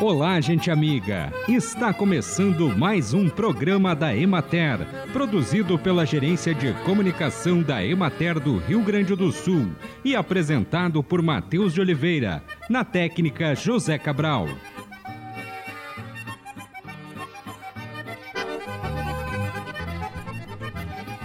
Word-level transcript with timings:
Olá, 0.00 0.40
gente 0.40 0.70
amiga! 0.70 1.32
Está 1.48 1.92
começando 1.92 2.68
mais 2.78 3.12
um 3.12 3.28
programa 3.28 3.96
da 3.96 4.16
Emater, 4.16 4.78
produzido 5.12 5.76
pela 5.76 6.06
Gerência 6.06 6.54
de 6.54 6.72
Comunicação 6.84 7.60
da 7.62 7.84
Emater 7.84 8.38
do 8.38 8.58
Rio 8.58 8.80
Grande 8.80 9.16
do 9.16 9.32
Sul 9.32 9.72
e 10.04 10.14
apresentado 10.14 11.02
por 11.02 11.20
Matheus 11.20 11.74
de 11.74 11.80
Oliveira, 11.80 12.44
na 12.70 12.84
técnica 12.84 13.56
José 13.56 13.98
Cabral. 13.98 14.46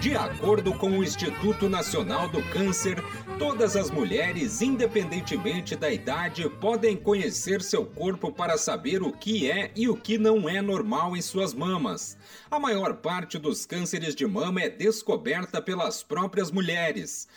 De 0.03 0.17
acordo 0.17 0.73
com 0.73 0.97
o 0.97 1.01
Instituto 1.01 1.69
Nacional 1.69 2.27
do 2.27 2.41
Câncer, 2.49 3.01
todas 3.43 3.75
as 3.75 3.91
mulheres, 3.91 4.61
independentemente 4.61 5.75
da 5.75 5.91
idade, 5.91 6.49
podem 6.61 6.95
conhecer 6.95 7.61
seu 7.61 7.85
corpo 7.85 8.31
para 8.31 8.57
saber 8.57 9.03
o 9.03 9.11
que 9.11 9.51
é 9.51 9.69
e 9.75 9.89
o 9.89 9.97
que 9.97 10.17
não 10.17 10.47
é 10.47 10.61
normal 10.61 11.13
em 11.13 11.21
suas 11.21 11.53
mamas. 11.53 12.17
A 12.49 12.57
maior 12.57 12.93
parte 12.93 13.37
dos 13.37 13.65
cânceres 13.65 14.15
de 14.15 14.25
mama 14.25 14.61
é 14.61 14.69
descoberta 14.69 15.61
pelas 15.61 16.01
próprias 16.01 16.51
mulheres. 16.51 17.27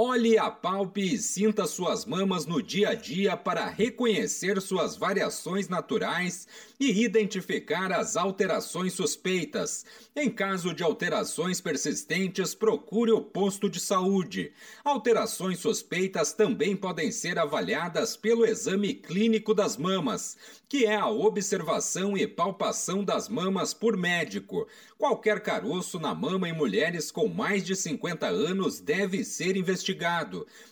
Olhe, 0.00 0.38
apalpe 0.38 1.00
e 1.00 1.18
sinta 1.18 1.66
suas 1.66 2.04
mamas 2.04 2.46
no 2.46 2.62
dia 2.62 2.90
a 2.90 2.94
dia 2.94 3.36
para 3.36 3.66
reconhecer 3.68 4.60
suas 4.60 4.96
variações 4.96 5.68
naturais 5.68 6.46
e 6.78 7.02
identificar 7.02 7.90
as 7.90 8.16
alterações 8.16 8.92
suspeitas. 8.92 9.84
Em 10.14 10.30
caso 10.30 10.72
de 10.72 10.84
alterações 10.84 11.60
persistentes, 11.60 12.54
procure 12.54 13.10
o 13.10 13.20
posto 13.20 13.68
de 13.68 13.80
saúde. 13.80 14.52
Alterações 14.84 15.58
suspeitas 15.58 16.32
também 16.32 16.76
podem 16.76 17.10
ser 17.10 17.36
avaliadas 17.36 18.16
pelo 18.16 18.46
exame 18.46 18.94
clínico 18.94 19.52
das 19.52 19.76
mamas, 19.76 20.36
que 20.68 20.84
é 20.86 20.94
a 20.94 21.08
observação 21.08 22.16
e 22.16 22.24
palpação 22.24 23.02
das 23.02 23.28
mamas 23.28 23.74
por 23.74 23.96
médico. 23.96 24.68
Qualquer 24.96 25.40
caroço 25.40 25.98
na 25.98 26.14
mama 26.14 26.48
em 26.48 26.52
mulheres 26.52 27.10
com 27.10 27.26
mais 27.26 27.64
de 27.64 27.74
50 27.74 28.28
anos 28.28 28.78
deve 28.78 29.24
ser 29.24 29.56
investigado. 29.56 29.87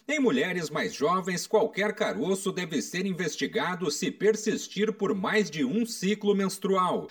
Em 0.09 0.19
mulheres 0.19 0.71
mais 0.71 0.95
jovens, 0.95 1.47
qualquer 1.47 1.95
caroço 1.95 2.53
deve 2.53 2.83
ser 2.83 3.07
investigado 3.07 3.91
se 3.91 4.11
persistir 4.11 4.93
por 4.93 5.15
mais 5.15 5.51
de 5.51 5.65
um 5.65 5.87
ciclo 5.87 6.35
menstrual. 6.35 7.09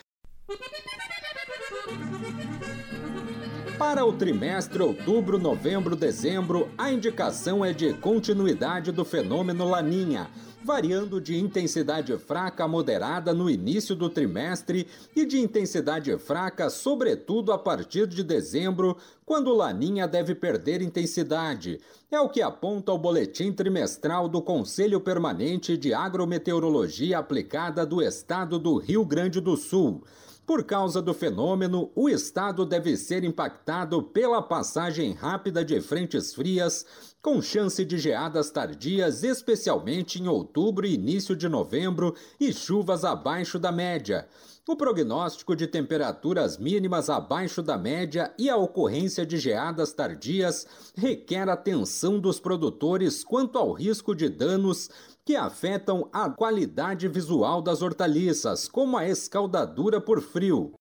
Para 3.78 4.06
o 4.06 4.12
trimestre 4.12 4.82
outubro, 4.82 5.38
novembro, 5.38 5.94
dezembro, 5.94 6.70
a 6.78 6.90
indicação 6.90 7.62
é 7.62 7.74
de 7.74 7.92
continuidade 7.92 8.90
do 8.90 9.04
fenômeno 9.04 9.68
Laninha 9.68 10.30
variando 10.66 11.20
de 11.20 11.38
intensidade 11.38 12.18
fraca 12.18 12.64
a 12.64 12.68
moderada 12.68 13.32
no 13.32 13.48
início 13.48 13.94
do 13.94 14.10
trimestre 14.10 14.88
e 15.14 15.24
de 15.24 15.38
intensidade 15.38 16.18
fraca, 16.18 16.68
sobretudo 16.68 17.52
a 17.52 17.58
partir 17.58 18.08
de 18.08 18.24
dezembro, 18.24 18.96
quando 19.24 19.54
Laninha 19.54 20.08
deve 20.08 20.34
perder 20.34 20.82
intensidade. 20.82 21.80
É 22.10 22.18
o 22.18 22.28
que 22.28 22.42
aponta 22.42 22.92
o 22.92 22.98
boletim 22.98 23.52
trimestral 23.52 24.28
do 24.28 24.42
Conselho 24.42 25.00
Permanente 25.00 25.76
de 25.76 25.94
Agrometeorologia 25.94 27.20
Aplicada 27.20 27.86
do 27.86 28.02
Estado 28.02 28.58
do 28.58 28.76
Rio 28.76 29.04
Grande 29.04 29.40
do 29.40 29.56
Sul. 29.56 30.02
Por 30.46 30.62
causa 30.62 31.02
do 31.02 31.12
fenômeno, 31.12 31.90
o 31.92 32.08
estado 32.08 32.64
deve 32.64 32.96
ser 32.96 33.24
impactado 33.24 34.00
pela 34.00 34.40
passagem 34.40 35.12
rápida 35.12 35.64
de 35.64 35.80
frentes 35.80 36.32
frias, 36.32 36.86
com 37.20 37.42
chance 37.42 37.84
de 37.84 37.98
geadas 37.98 38.48
tardias, 38.48 39.24
especialmente 39.24 40.22
em 40.22 40.28
outubro 40.28 40.86
e 40.86 40.94
início 40.94 41.34
de 41.34 41.48
novembro, 41.48 42.14
e 42.38 42.52
chuvas 42.52 43.04
abaixo 43.04 43.58
da 43.58 43.72
média. 43.72 44.28
O 44.68 44.74
prognóstico 44.74 45.54
de 45.54 45.68
temperaturas 45.68 46.58
mínimas 46.58 47.08
abaixo 47.08 47.62
da 47.62 47.78
média 47.78 48.34
e 48.36 48.50
a 48.50 48.56
ocorrência 48.56 49.24
de 49.24 49.38
geadas 49.38 49.92
tardias 49.92 50.66
requer 50.96 51.48
atenção 51.48 52.18
dos 52.18 52.40
produtores 52.40 53.22
quanto 53.22 53.58
ao 53.58 53.70
risco 53.70 54.12
de 54.12 54.28
danos 54.28 54.90
que 55.24 55.36
afetam 55.36 56.08
a 56.12 56.28
qualidade 56.28 57.06
visual 57.06 57.62
das 57.62 57.80
hortaliças, 57.80 58.66
como 58.66 58.96
a 58.96 59.06
escaldadura 59.08 60.00
por 60.00 60.20
frio. 60.20 60.72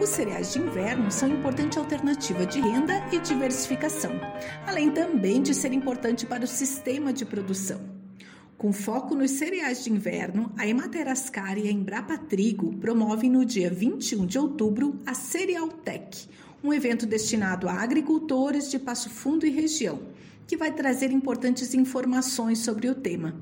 Os 0.00 0.08
cereais 0.08 0.54
de 0.54 0.58
inverno 0.58 1.10
são 1.10 1.28
importante 1.28 1.78
alternativa 1.78 2.46
de 2.46 2.58
renda 2.58 3.06
e 3.12 3.20
diversificação, 3.20 4.12
além 4.66 4.90
também 4.90 5.42
de 5.42 5.54
ser 5.54 5.74
importante 5.74 6.24
para 6.24 6.42
o 6.42 6.48
sistema 6.48 7.12
de 7.12 7.26
produção. 7.26 7.82
Com 8.56 8.72
foco 8.72 9.14
nos 9.14 9.32
cereais 9.32 9.84
de 9.84 9.92
inverno, 9.92 10.50
a 10.56 10.66
Emater 10.66 11.06
Ascar 11.06 11.58
e 11.58 11.68
a 11.68 11.70
Embrapa 11.70 12.16
Trigo 12.16 12.74
promovem 12.78 13.28
no 13.28 13.44
dia 13.44 13.68
21 13.68 14.24
de 14.24 14.38
outubro 14.38 14.98
a 15.04 15.12
Cerealtech, 15.12 16.30
um 16.64 16.72
evento 16.72 17.04
destinado 17.04 17.68
a 17.68 17.74
agricultores 17.74 18.70
de 18.70 18.78
Passo 18.78 19.10
Fundo 19.10 19.46
e 19.46 19.50
região 19.50 20.00
que 20.50 20.56
vai 20.56 20.72
trazer 20.72 21.12
importantes 21.12 21.74
informações 21.74 22.58
sobre 22.58 22.88
o 22.88 22.94
tema. 22.96 23.36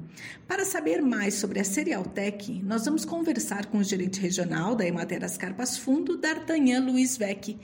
Para 0.46 0.62
saber 0.62 1.00
mais 1.00 1.32
sobre 1.32 1.58
a 1.58 1.64
Serialtech, 1.64 2.62
nós 2.62 2.84
vamos 2.84 3.06
conversar 3.06 3.64
com 3.64 3.78
o 3.78 3.82
gerente 3.82 4.20
regional 4.20 4.74
da 4.74 4.86
Emater 4.86 5.22
Carpas 5.38 5.78
Fundo, 5.78 6.18
D'Artagnan 6.18 6.80
Luiz 6.80 7.16
Vec. 7.16 7.56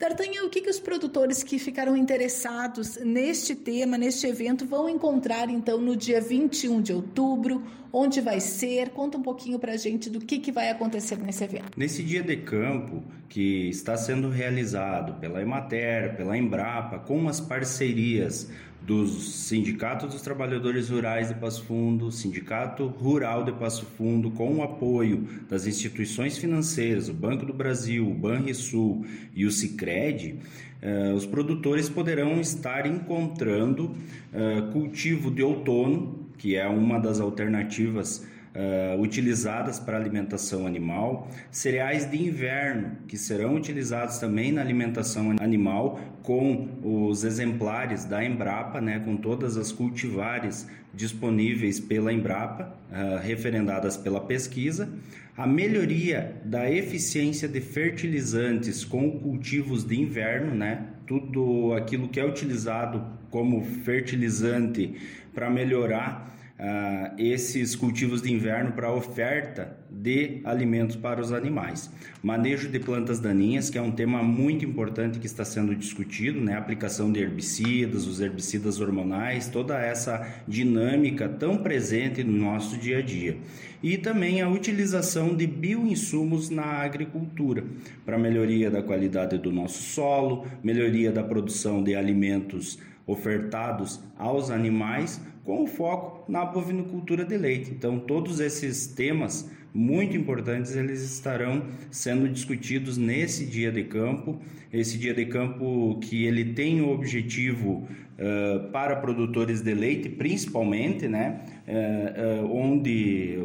D'Artagnan, 0.00 0.42
o 0.42 0.50
que, 0.50 0.62
que 0.62 0.70
os 0.70 0.80
produtores 0.80 1.44
que 1.44 1.60
ficaram 1.60 1.96
interessados 1.96 2.96
neste 2.96 3.54
tema, 3.54 3.96
neste 3.96 4.26
evento, 4.26 4.66
vão 4.66 4.88
encontrar 4.88 5.48
então 5.48 5.80
no 5.80 5.94
dia 5.94 6.20
21 6.20 6.82
de 6.82 6.92
outubro? 6.92 7.62
Onde 7.92 8.20
vai 8.20 8.40
ser? 8.40 8.90
Conta 8.90 9.16
um 9.16 9.22
pouquinho 9.22 9.58
para 9.58 9.72
a 9.72 9.76
gente 9.76 10.10
do 10.10 10.20
que, 10.20 10.38
que 10.38 10.52
vai 10.52 10.70
acontecer 10.70 11.16
nesse 11.18 11.44
evento. 11.44 11.70
Nesse 11.76 12.02
dia 12.02 12.22
de 12.22 12.36
campo, 12.36 13.02
que 13.28 13.68
está 13.68 13.96
sendo 13.96 14.28
realizado 14.28 15.20
pela 15.20 15.40
Emater, 15.40 16.16
pela 16.16 16.36
Embrapa, 16.36 16.98
com 16.98 17.28
as 17.28 17.40
parcerias 17.40 18.50
dos 18.88 19.46
Sindicatos 19.46 20.14
dos 20.14 20.22
Trabalhadores 20.22 20.88
Rurais 20.88 21.28
de 21.28 21.34
Passo 21.34 21.62
Fundo, 21.64 22.10
Sindicato 22.10 22.86
Rural 22.86 23.44
de 23.44 23.52
Passo 23.52 23.84
Fundo, 23.84 24.30
com 24.30 24.56
o 24.56 24.62
apoio 24.62 25.28
das 25.48 25.66
instituições 25.66 26.38
financeiras, 26.38 27.08
o 27.08 27.12
Banco 27.12 27.44
do 27.44 27.52
Brasil, 27.52 28.08
o 28.08 28.14
Banrisul 28.14 29.04
e 29.34 29.44
o 29.44 29.50
Sicredi, 29.50 30.38
eh, 30.80 31.12
os 31.14 31.26
produtores 31.26 31.88
poderão 31.88 32.40
estar 32.40 32.86
encontrando 32.86 33.94
eh, 34.32 34.62
cultivo 34.72 35.30
de 35.30 35.42
outono, 35.42 36.17
que 36.38 36.56
é 36.56 36.66
uma 36.66 36.98
das 36.98 37.20
alternativas 37.20 38.26
uh, 38.54 39.00
utilizadas 39.00 39.78
para 39.78 39.96
alimentação 39.96 40.66
animal, 40.66 41.28
cereais 41.50 42.10
de 42.10 42.16
inverno, 42.16 42.96
que 43.06 43.18
serão 43.18 43.54
utilizados 43.56 44.18
também 44.18 44.52
na 44.52 44.60
alimentação 44.60 45.34
animal, 45.40 46.00
com 46.22 46.68
os 46.82 47.24
exemplares 47.24 48.04
da 48.04 48.24
Embrapa, 48.24 48.80
né, 48.80 49.00
com 49.00 49.16
todas 49.16 49.56
as 49.56 49.72
cultivares 49.72 50.68
disponíveis 50.94 51.78
pela 51.78 52.12
Embrapa, 52.12 52.74
uh, 52.90 53.18
referendadas 53.18 53.96
pela 53.96 54.20
pesquisa, 54.20 54.88
a 55.38 55.46
melhoria 55.46 56.34
da 56.44 56.68
eficiência 56.68 57.46
de 57.46 57.60
fertilizantes 57.60 58.84
com 58.84 59.20
cultivos 59.20 59.84
de 59.84 59.94
inverno, 59.96 60.52
né, 60.52 60.86
tudo 61.06 61.74
aquilo 61.74 62.08
que 62.08 62.18
é 62.18 62.24
utilizado 62.26 63.06
como 63.30 63.62
fertilizante 63.62 64.96
para 65.32 65.48
melhorar 65.48 66.36
uh, 66.58 67.14
esses 67.16 67.76
cultivos 67.76 68.20
de 68.20 68.32
inverno 68.32 68.72
para 68.72 68.92
oferta 68.92 69.76
de 69.90 70.40
alimentos 70.44 70.96
para 70.96 71.20
os 71.20 71.32
animais. 71.32 71.90
Manejo 72.22 72.68
de 72.68 72.78
plantas 72.78 73.20
daninhas, 73.20 73.70
que 73.70 73.78
é 73.78 73.82
um 73.82 73.90
tema 73.90 74.22
muito 74.22 74.64
importante 74.64 75.18
que 75.18 75.26
está 75.26 75.44
sendo 75.44 75.74
discutido, 75.74 76.40
né? 76.40 76.56
Aplicação 76.56 77.10
de 77.10 77.20
herbicidas, 77.20 78.06
os 78.06 78.20
herbicidas 78.20 78.80
hormonais, 78.80 79.48
toda 79.48 79.78
essa 79.78 80.26
dinâmica 80.46 81.28
tão 81.28 81.58
presente 81.58 82.22
no 82.22 82.32
nosso 82.32 82.76
dia 82.76 82.98
a 82.98 83.02
dia. 83.02 83.36
E 83.82 83.96
também 83.96 84.40
a 84.40 84.48
utilização 84.48 85.36
de 85.36 85.46
bioinsumos 85.46 86.50
na 86.50 86.64
agricultura, 86.64 87.64
para 88.04 88.18
melhoria 88.18 88.70
da 88.70 88.82
qualidade 88.82 89.38
do 89.38 89.52
nosso 89.52 89.82
solo, 89.82 90.46
melhoria 90.62 91.12
da 91.12 91.22
produção 91.22 91.82
de 91.82 91.94
alimentos 91.94 92.78
ofertados 93.06 94.00
aos 94.18 94.50
animais, 94.50 95.20
com 95.48 95.66
foco 95.66 96.30
na 96.30 96.44
bovinocultura 96.44 97.24
de 97.24 97.38
leite. 97.38 97.70
Então, 97.70 97.98
todos 97.98 98.38
esses 98.38 98.86
temas 98.86 99.50
muito 99.72 100.14
importantes 100.14 100.76
eles 100.76 101.00
estarão 101.00 101.64
sendo 101.90 102.28
discutidos 102.28 102.98
nesse 102.98 103.46
dia 103.46 103.72
de 103.72 103.84
campo. 103.84 104.38
Esse 104.70 104.98
dia 104.98 105.14
de 105.14 105.24
campo 105.24 105.98
que 106.02 106.26
ele 106.26 106.52
tem 106.52 106.82
o 106.82 106.90
objetivo 106.90 107.88
uh, 108.18 108.70
para 108.70 108.96
produtores 108.96 109.62
de 109.62 109.72
leite, 109.72 110.10
principalmente, 110.10 111.08
né, 111.08 111.40
uh, 111.66 112.44
uh, 112.44 112.54
onde 112.54 113.38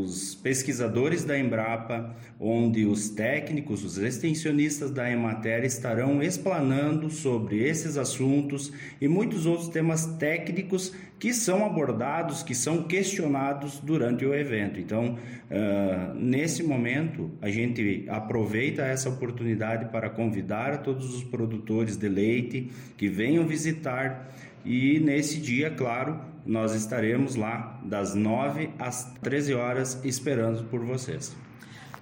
os 0.00 0.34
pesquisadores 0.34 1.24
da 1.24 1.38
Embrapa, 1.38 2.14
onde 2.38 2.84
os 2.84 3.08
técnicos, 3.08 3.84
os 3.84 3.96
extensionistas 3.96 4.90
da 4.90 5.10
Emater 5.10 5.64
estarão 5.64 6.22
explanando 6.22 7.08
sobre 7.08 7.62
esses 7.62 7.96
assuntos 7.96 8.72
e 9.00 9.08
muitos 9.08 9.46
outros 9.46 9.68
temas 9.68 10.06
técnicos 10.18 10.92
que 11.18 11.32
são 11.32 11.64
abordados, 11.64 12.42
que 12.42 12.54
são 12.54 12.82
questionados 12.82 13.78
durante 13.78 14.24
o 14.26 14.34
evento. 14.34 14.78
Então, 14.78 15.14
uh, 15.50 16.14
nesse 16.14 16.62
momento, 16.62 17.30
a 17.40 17.48
gente 17.48 18.04
aproveita 18.08 18.82
essa 18.82 19.08
oportunidade 19.08 19.86
para 19.86 20.10
convidar 20.10 20.82
todos 20.82 21.14
os 21.14 21.24
produtores 21.24 21.96
de 21.96 22.08
leite 22.08 22.70
que 22.98 23.08
venham 23.08 23.46
visitar 23.46 24.30
e 24.66 24.98
nesse 24.98 25.38
dia, 25.38 25.70
claro, 25.70 26.20
nós 26.44 26.74
estaremos 26.74 27.36
lá 27.36 27.80
das 27.84 28.14
9 28.14 28.70
às 28.78 29.04
13 29.22 29.54
horas 29.54 30.00
esperando 30.04 30.64
por 30.64 30.84
vocês. 30.84 31.34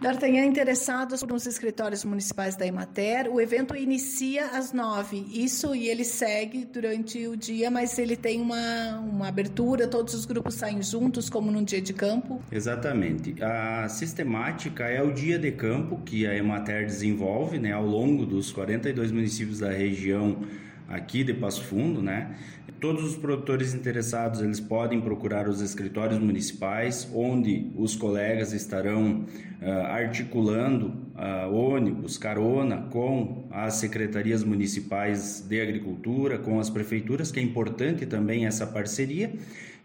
D'Artagnan, 0.00 0.44
interessados 0.44 1.22
nos 1.22 1.46
escritórios 1.46 2.04
municipais 2.04 2.56
da 2.56 2.66
Emater, 2.66 3.32
o 3.32 3.40
evento 3.40 3.76
inicia 3.76 4.46
às 4.48 4.72
nove. 4.72 5.24
Isso 5.32 5.74
e 5.74 5.88
ele 5.88 6.04
segue 6.04 6.64
durante 6.64 7.26
o 7.26 7.36
dia, 7.36 7.70
mas 7.70 7.98
ele 7.98 8.16
tem 8.16 8.40
uma, 8.40 8.98
uma 8.98 9.28
abertura, 9.28 9.86
todos 9.86 10.12
os 10.12 10.26
grupos 10.26 10.54
saem 10.54 10.82
juntos, 10.82 11.30
como 11.30 11.50
num 11.50 11.62
dia 11.62 11.80
de 11.80 11.92
campo? 11.92 12.42
Exatamente. 12.50 13.36
A 13.42 13.88
sistemática 13.88 14.84
é 14.84 15.02
o 15.02 15.12
dia 15.12 15.38
de 15.38 15.52
campo 15.52 16.00
que 16.04 16.26
a 16.26 16.34
Emater 16.34 16.84
desenvolve 16.84 17.58
né, 17.58 17.72
ao 17.72 17.86
longo 17.86 18.26
dos 18.26 18.52
42 18.52 19.12
municípios 19.12 19.60
da 19.60 19.70
região 19.70 20.38
aqui 20.88 21.24
de 21.24 21.34
Passo 21.34 21.62
Fundo, 21.64 22.02
né? 22.02 22.36
Todos 22.80 23.04
os 23.04 23.16
produtores 23.16 23.72
interessados 23.72 24.42
eles 24.42 24.60
podem 24.60 25.00
procurar 25.00 25.48
os 25.48 25.60
escritórios 25.60 26.18
municipais, 26.18 27.08
onde 27.14 27.70
os 27.76 27.96
colegas 27.96 28.52
estarão 28.52 29.24
uh, 29.62 29.70
articulando 29.86 30.88
uh, 31.14 31.54
ônibus, 31.54 32.18
carona 32.18 32.82
com 32.90 33.48
as 33.50 33.74
secretarias 33.74 34.44
municipais 34.44 35.40
de 35.48 35.60
agricultura, 35.60 36.38
com 36.38 36.60
as 36.60 36.68
prefeituras, 36.68 37.32
que 37.32 37.40
é 37.40 37.42
importante 37.42 38.04
também 38.04 38.44
essa 38.44 38.66
parceria. 38.66 39.32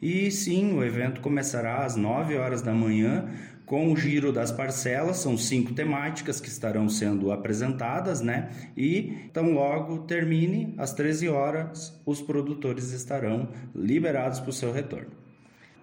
E 0.02 0.32
sim, 0.32 0.74
o 0.74 0.84
evento 0.84 1.22
começará 1.22 1.86
às 1.86 1.96
9 1.96 2.36
horas 2.38 2.62
da 2.62 2.74
manhã 2.74 3.30
com 3.70 3.94
o 3.94 3.96
giro 3.96 4.34
das 4.34 4.52
parcelas, 4.52 5.18
são 5.18 5.38
cinco 5.38 5.74
temáticas 5.74 6.42
que 6.42 6.50
estarão 6.50 6.90
sendo 6.90 7.32
apresentadas, 7.32 8.20
né? 8.20 8.50
E 8.76 9.20
então 9.30 9.52
logo 9.54 10.00
termine 10.00 10.74
às 10.76 10.92
13 10.92 11.30
horas, 11.30 12.02
os 12.04 12.20
produtores 12.20 12.92
estarão 12.92 13.48
liberados 13.76 14.40
para 14.40 14.50
o 14.50 14.54
seu 14.54 14.74
retorno. 14.74 15.12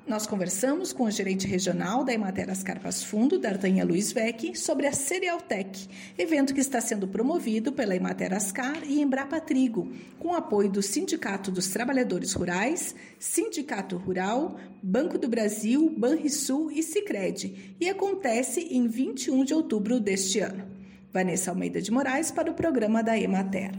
Nós 0.06 0.24
conversamos 0.24 0.92
com 0.92 1.02
o 1.02 1.10
gerente 1.10 1.48
regional 1.48 2.04
da 2.04 2.12
Emater 2.12 2.46
Carpas 2.62 3.02
Fundo, 3.02 3.40
D'Artagnan 3.40 3.82
Luiz 3.82 4.12
Vec, 4.12 4.56
sobre 4.56 4.86
a 4.86 4.92
Cerealtech, 4.92 5.88
evento 6.16 6.54
que 6.54 6.60
está 6.60 6.80
sendo 6.80 7.08
promovido 7.08 7.72
pela 7.72 7.96
Emater 7.96 8.32
Ascar 8.32 8.84
e 8.86 9.00
Embrapa 9.00 9.40
Trigo, 9.40 9.90
com 10.16 10.32
apoio 10.32 10.70
do 10.70 10.80
Sindicato 10.80 11.50
dos 11.50 11.70
Trabalhadores 11.70 12.34
Rurais, 12.34 12.94
Sindicato 13.18 13.96
Rural, 13.96 14.56
Banco 14.80 15.18
do 15.18 15.26
Brasil, 15.26 15.92
Banrisul 15.98 16.70
e 16.70 16.84
Sicredi, 16.84 17.74
e 17.80 17.88
acontece 17.88 18.60
em 18.60 18.86
21 18.86 19.44
de 19.44 19.54
outubro 19.54 19.98
deste 19.98 20.38
ano. 20.38 20.70
Vanessa 21.12 21.50
Almeida 21.50 21.82
de 21.82 21.90
Moraes 21.90 22.30
para 22.30 22.48
o 22.48 22.54
programa 22.54 23.02
da 23.02 23.18
Emater. 23.18 23.72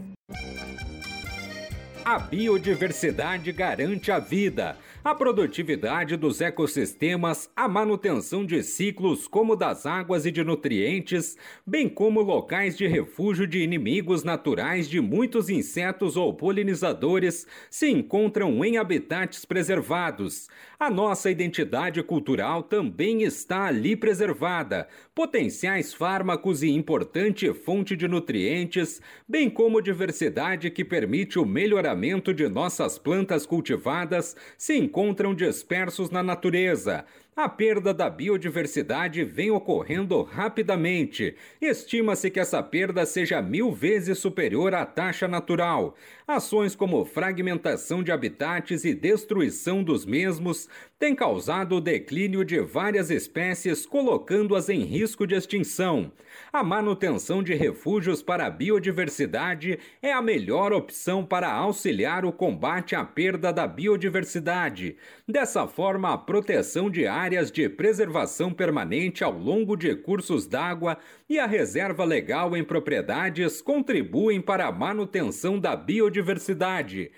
A 2.04 2.18
biodiversidade 2.18 3.50
garante 3.52 4.10
a 4.10 4.18
vida 4.18 4.76
a 5.04 5.14
produtividade 5.14 6.16
dos 6.16 6.40
ecossistemas, 6.40 7.48
a 7.54 7.68
manutenção 7.68 8.44
de 8.44 8.62
ciclos 8.62 9.28
como 9.28 9.54
das 9.54 9.86
águas 9.86 10.26
e 10.26 10.30
de 10.30 10.42
nutrientes, 10.42 11.36
bem 11.64 11.88
como 11.88 12.20
locais 12.20 12.76
de 12.76 12.86
refúgio 12.86 13.46
de 13.46 13.60
inimigos 13.60 14.24
naturais 14.24 14.88
de 14.88 15.00
muitos 15.00 15.48
insetos 15.48 16.16
ou 16.16 16.34
polinizadores, 16.34 17.46
se 17.70 17.88
encontram 17.88 18.64
em 18.64 18.76
habitats 18.76 19.44
preservados. 19.44 20.48
A 20.80 20.90
nossa 20.90 21.30
identidade 21.30 22.02
cultural 22.02 22.62
também 22.62 23.22
está 23.22 23.64
ali 23.64 23.96
preservada, 23.96 24.88
potenciais 25.14 25.92
fármacos 25.92 26.62
e 26.62 26.70
importante 26.70 27.52
fonte 27.52 27.96
de 27.96 28.06
nutrientes, 28.06 29.00
bem 29.28 29.50
como 29.50 29.80
diversidade 29.80 30.70
que 30.70 30.84
permite 30.84 31.38
o 31.38 31.44
melhoramento 31.44 32.32
de 32.32 32.48
nossas 32.48 32.98
plantas 32.98 33.44
cultivadas, 33.44 34.36
se 34.56 34.76
encontram 34.88 35.34
dispersos 35.34 36.10
na 36.10 36.22
natureza. 36.22 37.04
A 37.40 37.48
perda 37.48 37.94
da 37.94 38.10
biodiversidade 38.10 39.22
vem 39.22 39.48
ocorrendo 39.48 40.24
rapidamente. 40.24 41.36
Estima-se 41.60 42.32
que 42.32 42.40
essa 42.40 42.60
perda 42.60 43.06
seja 43.06 43.40
mil 43.40 43.70
vezes 43.70 44.18
superior 44.18 44.74
à 44.74 44.84
taxa 44.84 45.28
natural. 45.28 45.94
Ações 46.26 46.74
como 46.74 47.04
fragmentação 47.04 48.02
de 48.02 48.10
habitats 48.10 48.84
e 48.84 48.92
destruição 48.92 49.84
dos 49.84 50.04
mesmos 50.04 50.68
têm 50.98 51.14
causado 51.14 51.76
o 51.76 51.80
declínio 51.80 52.44
de 52.44 52.58
várias 52.60 53.08
espécies, 53.08 53.86
colocando-as 53.86 54.68
em 54.68 54.80
risco 54.80 55.24
de 55.24 55.36
extinção. 55.36 56.10
A 56.52 56.64
manutenção 56.64 57.42
de 57.42 57.54
refúgios 57.54 58.20
para 58.20 58.46
a 58.46 58.50
biodiversidade 58.50 59.78
é 60.02 60.12
a 60.12 60.20
melhor 60.20 60.72
opção 60.72 61.24
para 61.24 61.50
auxiliar 61.52 62.24
o 62.24 62.32
combate 62.32 62.96
à 62.96 63.04
perda 63.04 63.52
da 63.52 63.66
biodiversidade. 63.66 64.96
Dessa 65.26 65.68
forma, 65.68 66.12
a 66.12 66.18
proteção 66.18 66.90
de 66.90 67.06
áreas 67.28 67.52
de 67.52 67.68
preservação 67.68 68.54
permanente 68.54 69.22
ao 69.22 69.32
longo 69.32 69.76
de 69.76 69.94
cursos 69.94 70.46
d'água 70.46 70.96
e 71.28 71.38
a 71.38 71.44
reserva 71.44 72.02
legal 72.02 72.56
em 72.56 72.64
propriedades 72.64 73.60
contribuem 73.60 74.40
para 74.40 74.66
a 74.66 74.72
manutenção 74.72 75.60
da 75.60 75.76
biodiversidade. 75.76 77.12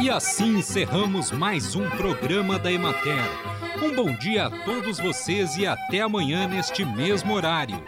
E 0.00 0.08
assim 0.08 0.58
encerramos 0.58 1.32
mais 1.32 1.74
um 1.74 1.90
programa 1.90 2.56
da 2.56 2.70
Emater. 2.70 3.24
Um 3.82 3.92
bom 3.92 4.12
dia 4.12 4.46
a 4.46 4.50
todos 4.64 5.00
vocês 5.00 5.56
e 5.56 5.66
até 5.66 6.02
amanhã 6.02 6.46
neste 6.46 6.84
mesmo 6.84 7.34
horário. 7.34 7.82